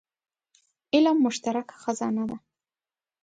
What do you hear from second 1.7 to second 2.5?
خزانه ده.